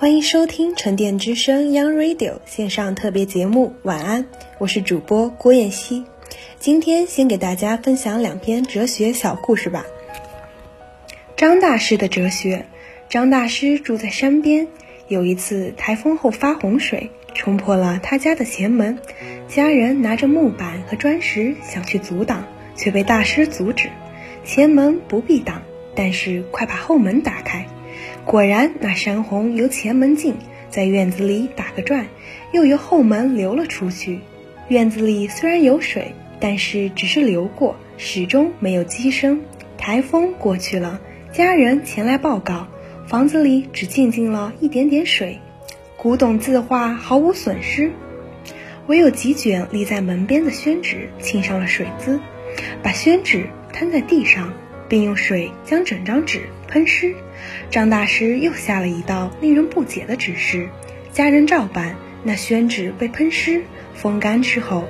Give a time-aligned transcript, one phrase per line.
[0.00, 3.74] 欢迎收听沉淀之声 Young Radio 线上特别节目。
[3.82, 4.26] 晚安，
[4.58, 6.04] 我是主播郭燕希。
[6.60, 9.84] 今天先给大家分享两篇哲学小故事吧。
[11.36, 12.66] 张大师的哲学。
[13.08, 14.68] 张大师住在山边，
[15.08, 19.00] 有一次台风后发洪水，冲破了他家的前门。
[19.48, 22.46] 家人拿着木板和砖石想去阻挡，
[22.76, 23.90] 却被大师阻止。
[24.44, 25.62] 前门不必挡，
[25.96, 27.66] 但是快把后门打开。
[28.28, 30.36] 果然，那山洪由前门进，
[30.68, 32.08] 在院子里打个转，
[32.52, 34.20] 又由后门流了出去。
[34.68, 39.40] 院子里虽然有水，但是只是流过，始终没有积声。
[39.78, 41.00] 台风过去了，
[41.32, 42.68] 家人前来报告，
[43.06, 45.38] 房子里只进进了一点点水，
[45.96, 47.90] 古董字画毫无损失，
[48.88, 52.20] 唯有几卷立在门边的宣纸浸上了水渍，
[52.82, 54.52] 把宣纸摊在地上。
[54.90, 57.14] 并用水将整张纸喷湿。
[57.70, 60.68] 张大师又下了一道令人不解的指示，
[61.12, 61.96] 家人照办。
[62.24, 63.62] 那宣纸被喷湿，
[63.94, 64.84] 风干之后，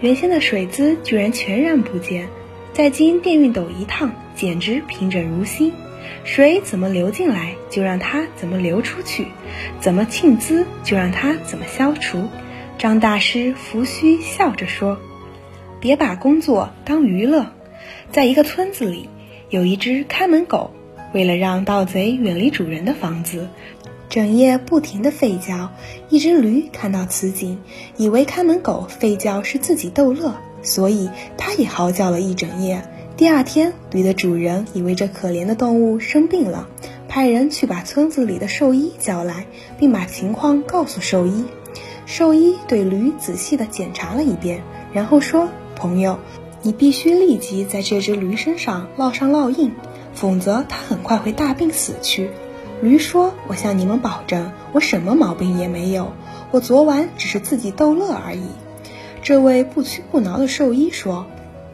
[0.00, 2.28] 原先的水渍居然全然不见。
[2.72, 5.72] 再经电熨斗一烫，简直平整如新。
[6.24, 9.24] 水怎么流进来，就让它怎么流出去；
[9.80, 12.28] 怎么沁滋，就让它怎么消除。
[12.76, 14.98] 张大师拂须笑着说
[15.80, 17.52] ：“别把工作当娱乐。”
[18.10, 19.08] 在一个村子里。
[19.50, 20.74] 有一只看门狗，
[21.14, 23.48] 为了让盗贼远离主人的房子，
[24.08, 25.70] 整夜不停地吠叫。
[26.08, 27.60] 一只驴看到此景，
[27.96, 32.82] 以为看门狗吠叫是自己逗乐，所以它也嚎叫了一整夜。
[33.16, 36.68] 第二天，驴的主人以为这可怜的动物生病了，
[37.08, 39.46] 派人去把村子里的兽医叫来，
[39.78, 41.44] 并把情况告诉兽医。
[42.06, 46.18] 兽医对驴仔细地检查了一遍，然后说：“朋友。”
[46.66, 49.70] 你必须立即在这只驴身上烙上烙印，
[50.14, 52.30] 否则他很快会大病死去。
[52.82, 56.12] 驴说：“我向你们保证，我什么毛病也没有，
[56.50, 58.42] 我昨晚只是自己逗乐而已。”
[59.22, 61.26] 这位不屈不挠的兽医说：“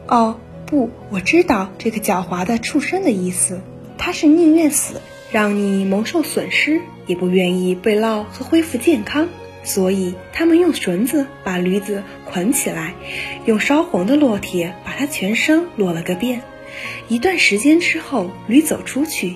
[0.07, 3.61] 哦，不，我知道这个狡猾的畜生的意思，
[3.97, 5.01] 他是宁愿死，
[5.31, 9.27] 让你蒙受损失，也不愿意被烙和恢复健康。”
[9.63, 12.95] 所以，他们用绳子把驴子捆起来，
[13.45, 16.41] 用烧红的烙铁把它全身烙了个遍。
[17.07, 19.35] 一段时间之后，驴走出去，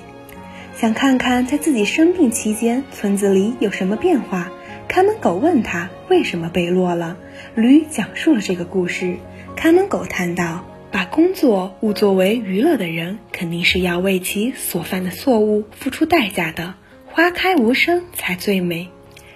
[0.75, 4.51] 想看看在自己生病期间村子里有什么变化。
[4.88, 7.18] 看门狗问他为什么被落了，
[7.56, 9.18] 驴讲述了这个故事。
[9.56, 16.75] 看门狗叹道：“把工作误作为娱乐的人，肯定是要为其所犯的错误付出代价的。
[17.07, 18.90] 花开无声才最美。”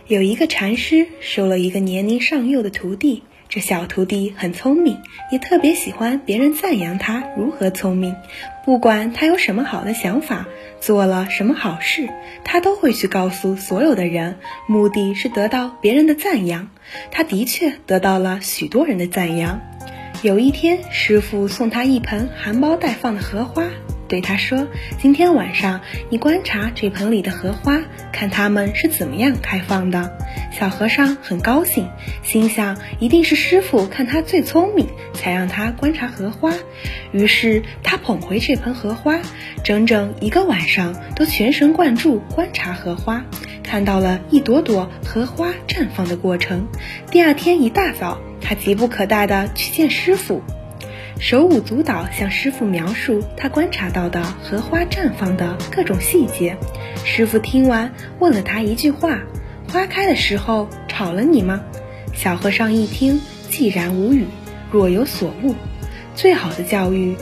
[0.08, 5.02] 有一个禅师收了一个年龄尚幼的徒弟，这小徒弟很聪明，
[5.32, 8.16] 也特别喜欢别人赞扬他如何聪明。
[8.64, 10.46] 不管他有什么好的想法，
[10.80, 12.08] 做了什么好事，
[12.44, 16.70] 他都会去告诉所有的人，目的是得到别人的赞扬。
[17.09, 19.59] 他的确得到了许多人的赞扬。
[20.22, 23.64] 有一天，师傅送他一盆含苞待放的荷花。
[24.09, 24.68] 对他说
[25.00, 27.80] ：“今天晚上你观察这盆里的荷花，
[28.12, 30.18] 看它们是怎么样开放的。”
[30.52, 31.88] 小和尚很高兴，
[32.24, 36.52] 心想一定是师傅看他最聪明，才让他观察荷花。
[37.12, 39.20] 于是他捧回这盆荷花，
[39.64, 43.24] 整整一个晚上都全神贯注观察荷花，
[43.64, 46.68] 看到了一朵朵荷花绽放的过程。
[47.12, 50.41] 第二天一大早，他急不可待地去见师傅。
[51.19, 56.56] 手舞足蹈向师傅描述他观察到的荷花绽放的各种细节。
[57.03, 59.19] 师傅听完，问了他一句话
[59.69, 61.62] ：“花开的时候吵了你吗？”
[62.16, 63.20] 小和尚一听，
[63.52, 64.26] 寂然无语，
[64.72, 65.55] 若有所悟。
[66.16, 67.17] 最好的教育，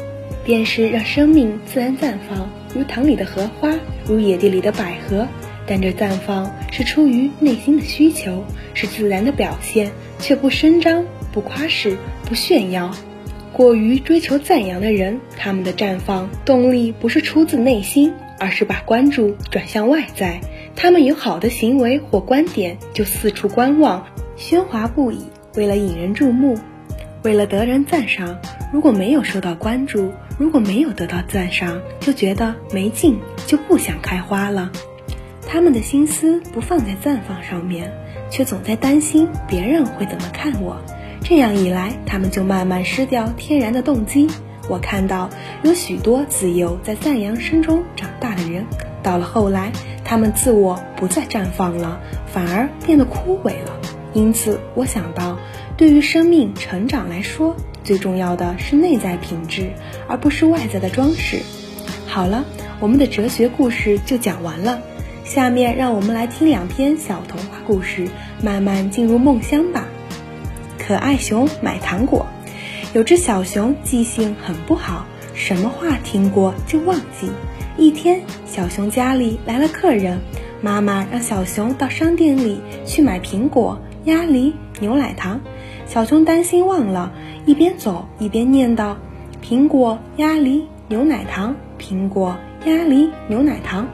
[0.45, 3.73] 便是让生命自然绽放，如塘里的荷花，
[4.05, 5.27] 如野地里的百合。
[5.65, 8.45] 但这绽放是出于内心的需求，
[8.75, 12.91] 是自然的表现，却不声张，不夸饰，不炫耀。
[13.57, 20.39] 过于追求赞扬的人，他们的绽放动力不是出自内心，而是把关注转向外在。
[20.75, 24.05] 他们有好的行为或观点，就四处观望，
[24.37, 25.25] 喧哗不已，
[25.55, 26.55] 为了引人注目，
[27.23, 28.37] 为了得人赞赏。
[28.71, 33.17] 如果没有受到关注，如果没有得到赞赏，就觉得没劲，
[33.47, 34.71] 就不想开花了。
[35.47, 37.91] 他们的心思不放在绽放上面，
[38.29, 40.79] 却总在担心别人会怎么看我。
[41.29, 44.29] 这样一来，他们就慢慢失掉天然的动机。
[44.69, 45.29] 我看到
[45.61, 48.65] 有许多自幼在赞扬声中长大的人，
[49.03, 49.73] 到了后来，
[50.05, 53.77] 他们自我不再绽放了，反而变得枯萎了。
[54.13, 55.37] 因此，我想到，
[55.75, 59.71] 对于生命成长来说，最重要的是内在品质，
[60.07, 61.39] 而不是外在的装饰。
[62.05, 62.45] 好了，
[62.79, 64.79] 我们的哲学故事就讲完了。
[65.25, 68.07] 下面让我们来听两篇小童话故事，
[68.41, 69.89] 慢慢进入梦乡吧。
[70.87, 72.25] 可爱熊买糖果。
[72.93, 77.29] 有只小熊记性很不好，什么话听过就忘记。
[77.75, 80.21] 一天，小熊家里来了客人，
[80.61, 85.41] 妈妈让小熊到商店里去买苹果、鸭梨、牛奶糖。
[85.85, 87.11] 小熊担心忘了，
[87.45, 88.95] 一边走一边念叨
[89.43, 93.89] ：“苹果、鸭梨、牛奶糖，苹果、鸭梨、牛奶糖。”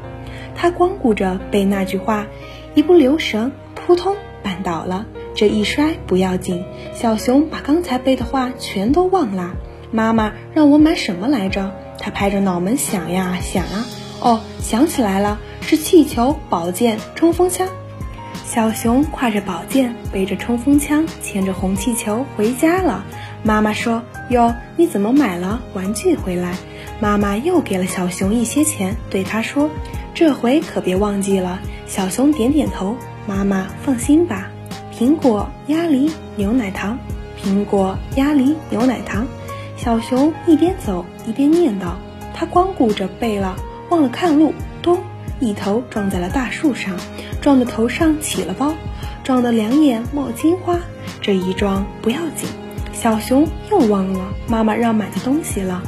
[0.56, 2.28] 他光顾着背那句话，
[2.75, 5.07] 一不留神，扑通绊倒了。
[5.35, 6.63] 这一摔不要紧，
[6.94, 9.53] 小熊把刚才背的话全都忘啦。
[9.91, 11.71] 妈妈让我买什么来着？
[12.00, 13.85] 他拍着脑门想呀想啊，
[14.19, 17.68] 哦，想起来了，是气球、宝剑、冲锋枪。
[18.45, 23.06] 小熊挎着宝剑，背着冲锋枪，牵着红气球回家了。
[23.41, 26.56] 妈妈说：“哟，你怎么买了玩具回来？”
[27.00, 29.69] 妈妈又给了小熊一些钱，对他说
[30.13, 32.95] ：“这回可别忘记了。”小熊点点头。
[33.25, 34.50] 妈妈放心吧。
[35.04, 36.98] 苹果、鸭梨、牛奶糖，
[37.38, 39.28] 苹果、鸭梨、牛奶糖。
[39.76, 41.96] 小熊一边走一边念叨，
[42.34, 43.58] 他光顾着背了，
[43.90, 44.98] 忘了看路，咚，
[45.42, 46.96] 一头撞在了大树上，
[47.42, 48.74] 撞得头上起了包，
[49.26, 50.80] 撞得两眼冒金花。
[51.20, 52.48] 这一撞不要紧，
[52.94, 55.84] 小熊又忘了妈妈让买的东西了。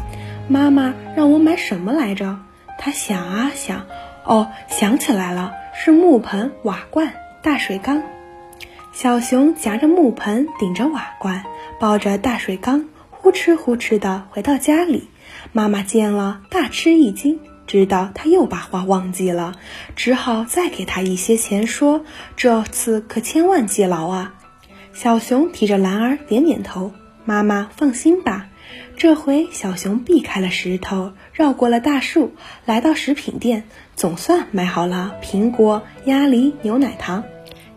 [0.50, 2.38] 妈妈让我买什么来着？
[2.78, 3.86] 他想啊想，
[4.26, 8.04] 哦，想起来了，是木盆、瓦罐、大水缸。
[8.96, 11.44] 小熊夹着木盆，顶着瓦罐，
[11.82, 15.10] 抱着大水缸，呼哧呼哧地回到家里。
[15.52, 19.56] 妈妈见了，大吃一惊，知道他又把话忘记了，
[19.98, 22.06] 只好再给他一些钱，说
[22.38, 24.36] ：“这次可千万记牢啊！”
[24.96, 26.94] 小熊提着篮儿，点点头。
[27.26, 28.48] 妈妈放心吧。
[28.96, 32.34] 这回小熊避开了石头，绕过了大树，
[32.64, 33.66] 来到食品店，
[33.98, 37.26] 总算买好了苹果、鸭梨、牛奶糖。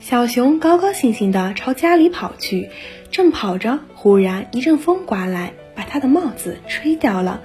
[0.00, 2.70] 小熊高高兴兴地朝家里跑去，
[3.10, 7.42] 正跑着，忽然一阵风刮来，把他的帽子吹掉了。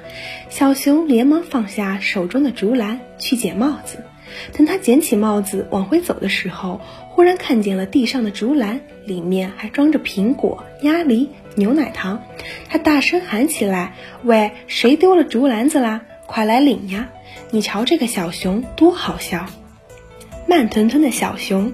[0.50, 4.06] 小熊连忙放下手中的竹篮去捡帽子。
[4.54, 6.80] 等他捡起帽子往回走的时候，
[7.10, 12.24] 忽然看见了地上的竹篮，里面还装着苹果、鸭梨、牛奶糖。
[12.70, 16.02] 他大声喊起来：“喂，谁丢了竹篮子啦？
[16.28, 17.10] 快来领呀！
[17.50, 19.48] 你瞧这个小熊多好笑，
[20.48, 21.74] 慢吞吞的小熊。”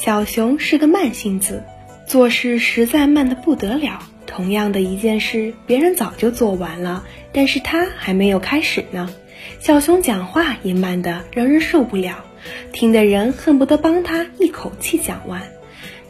[0.00, 1.62] 小熊是个慢性子，
[2.06, 3.98] 做事实在慢得不得了。
[4.26, 9.10] 同样的一件事，别人早就做完了，但是他还没有开始呢。
[9.58, 12.24] 小熊讲话也慢得让人受不了，
[12.72, 15.42] 听的人恨不得帮他一口气讲完。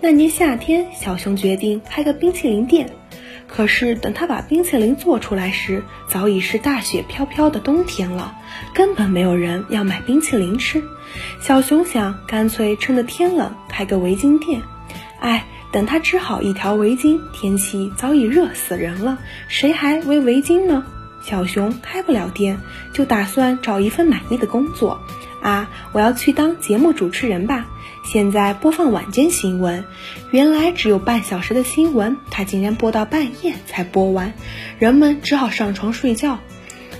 [0.00, 2.88] 那年夏天，小熊决定开个冰淇淋店。
[3.52, 8.34] 可是等他把冰淇淋做出来时，早已是大雪飘飘的冬天了，
[8.72, 10.82] 根本没有人要买冰淇淋吃。
[11.40, 14.62] 小熊想，干脆趁着天冷开个围巾店。
[15.18, 20.86] 哎，等他织好一条围巾，天气早已热死人了，谁还围围巾呢？
[21.20, 22.58] 小熊开不了店，
[22.94, 25.00] 就打算找一份满意的工作。
[25.42, 27.66] 啊，我要去当节目主持人吧。
[28.12, 29.84] 现在播放晚间新闻，
[30.32, 34.34] 原来只有半小时的新闻，他竟然播到半夜才播完，
[34.80, 36.40] 人们只好上床睡觉。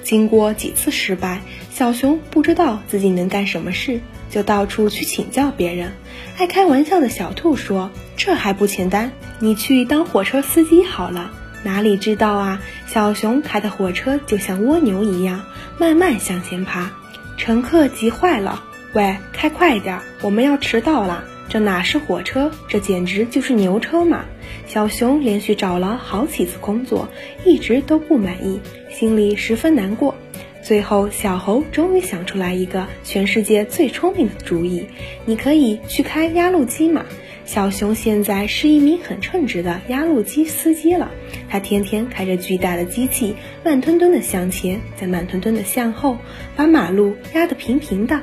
[0.04, 1.40] 经过几次失败，
[1.72, 4.00] 小熊不知道自己能干什么事，
[4.30, 5.94] 就到处去请教别人。
[6.38, 11.32] 爱开玩笑的小兔说：“这还不简单，你去当火车司机好了。”
[11.64, 15.42] 哪里知道啊，小熊开的火车就像蜗牛一样，
[15.76, 16.92] 慢慢向前爬，
[17.36, 18.62] 乘客急坏了。
[18.92, 21.22] 喂，开快点，我们要迟到了。
[21.48, 24.24] 这哪是火车，这简直就是牛车嘛！
[24.66, 27.08] 小熊连续找了好几次工作，
[27.44, 30.16] 一直都不满意，心里十分难过。
[30.60, 34.84] 最后，小猴终于想出来一个全世界最聪明的主意：
[35.24, 37.06] 你可以去开压路机嘛！
[37.44, 41.12] 小熊现在是一名很称职的压路机司机了，
[41.48, 46.18] 他天天开着巨大的机器，慢吞吞的向前，再慢吞吞的向后，
[46.56, 48.20] 把马路压得平平的。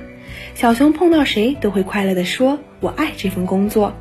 [0.57, 3.93] 小熊碰到谁都会快乐地说：“我爱这份工作。”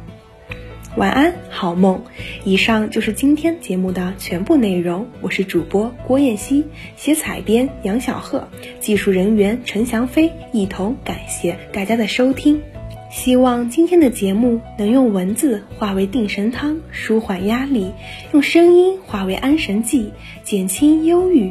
[0.97, 2.03] 晚安，好梦。
[2.47, 5.07] 以上就是今天节目的全部内容。
[5.21, 6.65] 我是主播郭燕希，
[6.97, 8.49] 写采编杨小鹤，
[8.81, 10.33] 技术人员陈翔飞。
[10.51, 12.63] 一同感谢大家的收听，
[13.11, 17.93] 希望今天的节目能用文字化为定神汤，舒缓压力；
[18.33, 20.11] 用声音化为安神剂，
[20.43, 21.51] 减轻忧郁；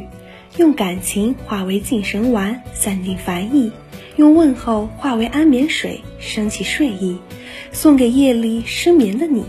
[0.56, 3.70] 用感情化为静神丸，散尽烦意；
[4.16, 7.16] 用问候化为安眠水，升起睡意。
[7.72, 9.44] 送给夜里失眠的你，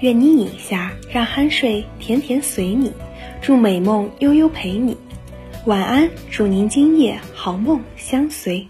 [0.00, 2.92] 愿你饮下，让酣睡甜甜随你，
[3.40, 4.96] 祝美梦悠悠陪你。
[5.66, 8.66] 晚安，祝您今夜好梦相随。